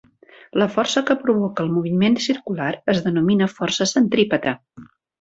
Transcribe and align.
La 0.61 0.67
força 0.75 1.03
que 1.09 1.17
provoca 1.25 1.67
el 1.67 1.69
moviment 1.75 2.19
circular 2.29 2.73
es 2.95 3.05
denomina 3.11 3.53
força 3.55 3.91
centrípeta. 3.97 4.57